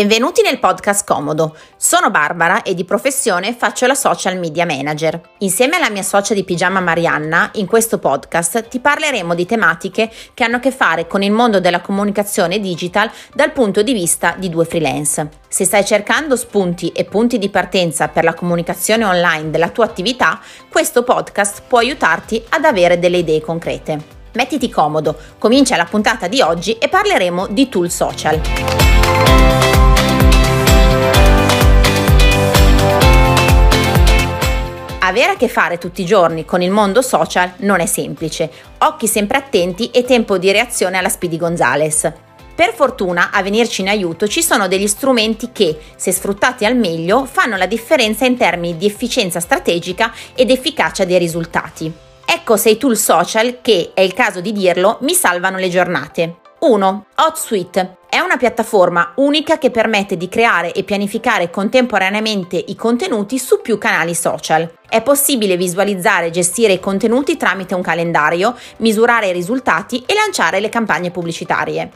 Benvenuti 0.00 0.40
nel 0.40 0.58
podcast 0.58 1.06
Comodo. 1.06 1.54
Sono 1.76 2.10
Barbara 2.10 2.62
e 2.62 2.72
di 2.72 2.86
professione 2.86 3.52
faccio 3.52 3.86
la 3.86 3.94
social 3.94 4.38
media 4.38 4.64
manager. 4.64 5.20
Insieme 5.40 5.76
alla 5.76 5.90
mia 5.90 6.02
socia 6.02 6.32
di 6.32 6.42
pigiama 6.42 6.80
Marianna, 6.80 7.50
in 7.56 7.66
questo 7.66 7.98
podcast 7.98 8.68
ti 8.68 8.80
parleremo 8.80 9.34
di 9.34 9.44
tematiche 9.44 10.10
che 10.32 10.42
hanno 10.42 10.56
a 10.56 10.58
che 10.58 10.70
fare 10.70 11.06
con 11.06 11.22
il 11.22 11.30
mondo 11.30 11.60
della 11.60 11.82
comunicazione 11.82 12.60
digital 12.60 13.10
dal 13.34 13.52
punto 13.52 13.82
di 13.82 13.92
vista 13.92 14.34
di 14.38 14.48
due 14.48 14.64
freelance. 14.64 15.28
Se 15.46 15.66
stai 15.66 15.84
cercando 15.84 16.34
spunti 16.34 16.88
e 16.92 17.04
punti 17.04 17.36
di 17.36 17.50
partenza 17.50 18.08
per 18.08 18.24
la 18.24 18.32
comunicazione 18.32 19.04
online 19.04 19.50
della 19.50 19.68
tua 19.68 19.84
attività, 19.84 20.40
questo 20.70 21.02
podcast 21.02 21.60
può 21.68 21.76
aiutarti 21.76 22.42
ad 22.48 22.64
avere 22.64 22.98
delle 22.98 23.18
idee 23.18 23.42
concrete. 23.42 24.16
Mettiti 24.32 24.70
comodo, 24.70 25.14
comincia 25.36 25.76
la 25.76 25.84
puntata 25.84 26.26
di 26.26 26.40
oggi 26.40 26.78
e 26.78 26.88
parleremo 26.88 27.48
di 27.48 27.68
tool 27.68 27.90
social. 27.90 29.69
Avere 35.10 35.32
a 35.32 35.36
che 35.36 35.48
fare 35.48 35.76
tutti 35.76 36.02
i 36.02 36.06
giorni 36.06 36.44
con 36.44 36.62
il 36.62 36.70
mondo 36.70 37.02
social 37.02 37.54
non 37.62 37.80
è 37.80 37.86
semplice. 37.86 38.48
Occhi 38.78 39.08
sempre 39.08 39.38
attenti 39.38 39.90
e 39.90 40.04
tempo 40.04 40.38
di 40.38 40.52
reazione 40.52 40.98
alla 40.98 41.08
Speedy 41.08 41.36
Gonzales. 41.36 42.12
Per 42.54 42.72
fortuna 42.72 43.32
a 43.32 43.42
venirci 43.42 43.80
in 43.80 43.88
aiuto 43.88 44.28
ci 44.28 44.40
sono 44.40 44.68
degli 44.68 44.86
strumenti 44.86 45.50
che, 45.50 45.76
se 45.96 46.12
sfruttati 46.12 46.64
al 46.64 46.76
meglio, 46.76 47.24
fanno 47.24 47.56
la 47.56 47.66
differenza 47.66 48.24
in 48.24 48.36
termini 48.36 48.76
di 48.76 48.86
efficienza 48.86 49.40
strategica 49.40 50.14
ed 50.36 50.48
efficacia 50.48 51.04
dei 51.04 51.18
risultati. 51.18 51.92
Ecco 52.24 52.56
sei 52.56 52.76
tool 52.76 52.96
social 52.96 53.58
che, 53.60 53.90
è 53.92 54.02
il 54.02 54.14
caso 54.14 54.40
di 54.40 54.52
dirlo, 54.52 54.98
mi 55.00 55.14
salvano 55.14 55.58
le 55.58 55.68
giornate. 55.70 56.36
1. 56.60 57.06
HotSuite 57.16 57.96
è 58.10 58.18
una 58.18 58.36
piattaforma 58.36 59.12
unica 59.16 59.56
che 59.56 59.70
permette 59.70 60.16
di 60.16 60.28
creare 60.28 60.72
e 60.72 60.82
pianificare 60.82 61.48
contemporaneamente 61.48 62.62
i 62.66 62.74
contenuti 62.74 63.38
su 63.38 63.60
più 63.62 63.78
canali 63.78 64.16
social. 64.16 64.68
È 64.88 65.00
possibile 65.00 65.56
visualizzare 65.56 66.26
e 66.26 66.30
gestire 66.30 66.72
i 66.72 66.80
contenuti 66.80 67.36
tramite 67.36 67.76
un 67.76 67.82
calendario, 67.82 68.56
misurare 68.78 69.28
i 69.28 69.32
risultati 69.32 70.02
e 70.06 70.14
lanciare 70.14 70.58
le 70.58 70.68
campagne 70.68 71.12
pubblicitarie. 71.12 71.90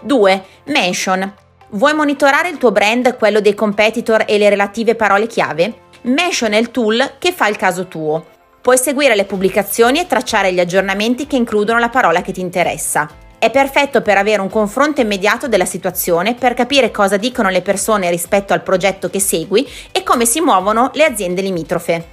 2. 0.00 0.44
Mention. 0.64 1.34
Vuoi 1.70 1.92
monitorare 1.92 2.48
il 2.48 2.56
tuo 2.56 2.72
brand, 2.72 3.18
quello 3.18 3.40
dei 3.40 3.54
competitor 3.54 4.24
e 4.26 4.38
le 4.38 4.48
relative 4.48 4.94
parole 4.94 5.26
chiave? 5.26 5.80
Mention 6.02 6.54
è 6.54 6.56
il 6.56 6.70
tool 6.70 7.16
che 7.18 7.30
fa 7.30 7.46
il 7.46 7.56
caso 7.56 7.88
tuo. 7.88 8.24
Puoi 8.62 8.78
seguire 8.78 9.14
le 9.14 9.26
pubblicazioni 9.26 10.00
e 10.00 10.06
tracciare 10.06 10.50
gli 10.50 10.60
aggiornamenti 10.60 11.26
che 11.26 11.36
includono 11.36 11.78
la 11.78 11.90
parola 11.90 12.22
che 12.22 12.32
ti 12.32 12.40
interessa. 12.40 13.26
È 13.40 13.50
perfetto 13.50 14.02
per 14.02 14.16
avere 14.16 14.42
un 14.42 14.50
confronto 14.50 15.00
immediato 15.00 15.46
della 15.46 15.64
situazione, 15.64 16.34
per 16.34 16.54
capire 16.54 16.90
cosa 16.90 17.16
dicono 17.16 17.50
le 17.50 17.62
persone 17.62 18.10
rispetto 18.10 18.52
al 18.52 18.64
progetto 18.64 19.08
che 19.10 19.20
segui 19.20 19.64
e 19.92 20.02
come 20.02 20.26
si 20.26 20.40
muovono 20.40 20.90
le 20.94 21.04
aziende 21.04 21.40
limitrofe. 21.40 22.06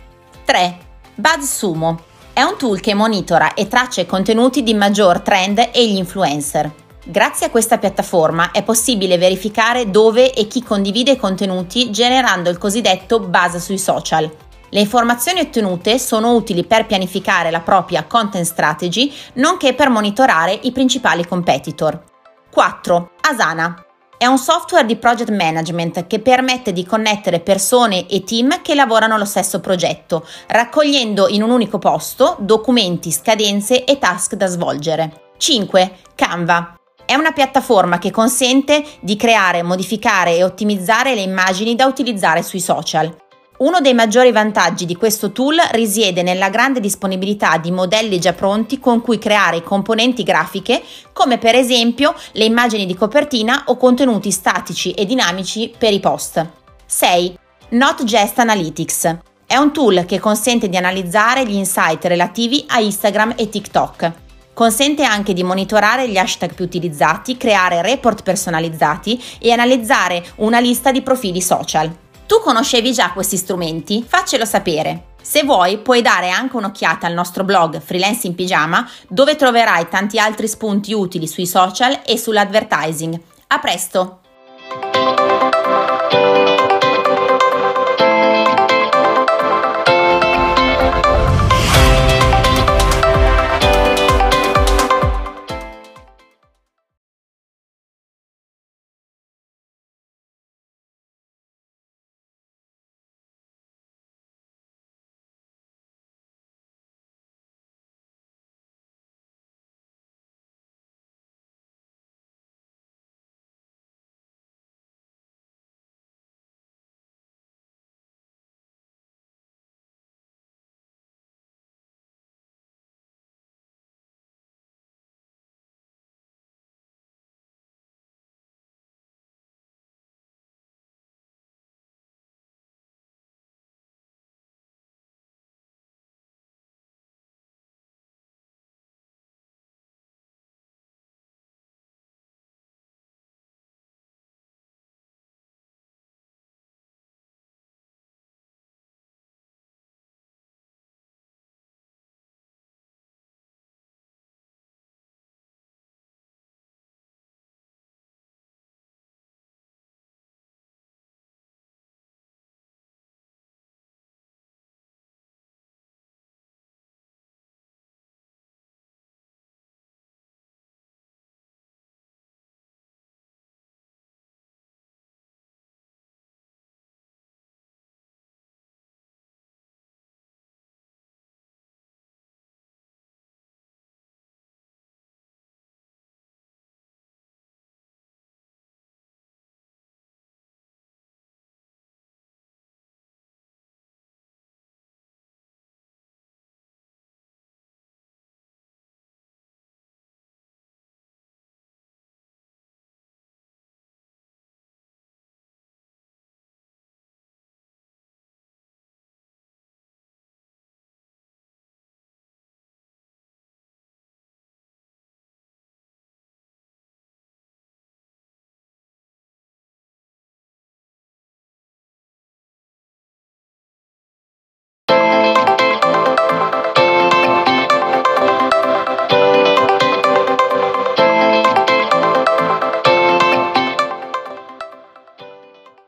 3. 0.45 0.77
BuzzSumo 1.15 2.03
è 2.31 2.43
un 2.43 2.57
tool 2.57 2.79
che 2.79 2.93
monitora 2.93 3.55
e 3.55 3.67
traccia 3.67 4.01
i 4.01 4.05
contenuti 4.05 4.61
di 4.61 4.75
maggior 4.75 5.21
trend 5.21 5.69
e 5.71 5.87
gli 5.87 5.95
influencer. 5.95 6.71
Grazie 7.03 7.47
a 7.47 7.49
questa 7.49 7.79
piattaforma 7.79 8.51
è 8.51 8.61
possibile 8.61 9.17
verificare 9.17 9.89
dove 9.89 10.31
e 10.31 10.45
chi 10.45 10.61
condivide 10.61 11.11
i 11.11 11.17
contenuti 11.17 11.89
generando 11.89 12.51
il 12.51 12.59
cosiddetto 12.59 13.19
buzz 13.19 13.55
sui 13.55 13.79
social. 13.79 14.29
Le 14.75 14.81
informazioni 14.81 15.39
ottenute 15.39 15.97
sono 15.97 16.33
utili 16.33 16.65
per 16.65 16.85
pianificare 16.85 17.49
la 17.49 17.61
propria 17.61 18.03
content 18.03 18.43
strategy, 18.43 19.09
nonché 19.35 19.73
per 19.73 19.87
monitorare 19.87 20.59
i 20.63 20.73
principali 20.73 21.25
competitor. 21.25 22.03
4. 22.51 23.11
Asana. 23.21 23.85
È 24.17 24.25
un 24.25 24.37
software 24.37 24.85
di 24.85 24.97
project 24.97 25.29
management 25.29 26.07
che 26.07 26.19
permette 26.19 26.73
di 26.73 26.85
connettere 26.85 27.39
persone 27.39 28.05
e 28.09 28.25
team 28.25 28.61
che 28.61 28.75
lavorano 28.75 29.15
allo 29.15 29.23
stesso 29.23 29.61
progetto, 29.61 30.27
raccogliendo 30.47 31.29
in 31.29 31.41
un 31.41 31.51
unico 31.51 31.79
posto 31.79 32.35
documenti, 32.39 33.13
scadenze 33.13 33.85
e 33.85 33.97
task 33.97 34.35
da 34.35 34.47
svolgere. 34.47 35.31
5. 35.37 35.99
Canva. 36.15 36.77
È 37.05 37.15
una 37.15 37.31
piattaforma 37.31 37.97
che 37.97 38.11
consente 38.11 38.83
di 38.99 39.15
creare, 39.15 39.63
modificare 39.63 40.35
e 40.35 40.43
ottimizzare 40.43 41.15
le 41.15 41.21
immagini 41.21 41.75
da 41.75 41.85
utilizzare 41.85 42.43
sui 42.43 42.59
social. 42.59 43.23
Uno 43.57 43.79
dei 43.79 43.93
maggiori 43.93 44.33
vantaggi 44.33 44.85
di 44.85 44.97
questo 44.97 45.31
tool 45.31 45.55
risiede 45.71 46.23
nella 46.23 46.49
grande 46.49 46.81
disponibilità 46.81 47.57
di 47.57 47.71
modelli 47.71 48.19
già 48.19 48.33
pronti 48.33 48.79
con 48.79 48.99
cui 48.99 49.17
creare 49.17 49.63
componenti 49.63 50.23
grafiche, 50.23 50.83
come 51.13 51.37
per 51.37 51.55
esempio 51.55 52.13
le 52.33 52.43
immagini 52.43 52.85
di 52.85 52.95
copertina 52.95 53.63
o 53.67 53.77
contenuti 53.77 54.29
statici 54.29 54.91
e 54.91 55.05
dinamici 55.05 55.73
per 55.77 55.93
i 55.93 56.01
post. 56.01 56.45
6. 56.85 57.37
Notgest 57.69 58.39
Analytics. 58.39 59.17
È 59.45 59.55
un 59.55 59.71
tool 59.71 60.03
che 60.05 60.19
consente 60.19 60.67
di 60.67 60.75
analizzare 60.75 61.45
gli 61.45 61.55
insight 61.55 62.03
relativi 62.05 62.65
a 62.67 62.81
Instagram 62.81 63.35
e 63.37 63.47
TikTok. 63.47 64.11
Consente 64.53 65.03
anche 65.03 65.31
di 65.31 65.43
monitorare 65.43 66.09
gli 66.09 66.17
hashtag 66.17 66.53
più 66.53 66.65
utilizzati, 66.65 67.37
creare 67.37 67.81
report 67.81 68.21
personalizzati 68.21 69.21
e 69.39 69.51
analizzare 69.51 70.25
una 70.37 70.59
lista 70.59 70.91
di 70.91 71.01
profili 71.01 71.41
social. 71.41 72.03
Tu 72.27 72.39
conoscevi 72.39 72.91
già 72.91 73.11
questi 73.11 73.37
strumenti? 73.37 74.03
Faccelo 74.07 74.45
sapere. 74.45 75.13
Se 75.21 75.43
vuoi 75.43 75.77
puoi 75.77 76.01
dare 76.01 76.31
anche 76.31 76.55
un'occhiata 76.55 77.05
al 77.05 77.13
nostro 77.13 77.43
blog 77.43 77.79
Freelance 77.79 78.25
in 78.25 78.33
Pigiama 78.33 78.87
dove 79.07 79.35
troverai 79.35 79.87
tanti 79.89 80.17
altri 80.17 80.47
spunti 80.47 80.91
utili 80.93 81.27
sui 81.27 81.45
social 81.45 82.01
e 82.03 82.17
sull'advertising. 82.17 83.19
A 83.47 83.59
presto! 83.59 84.21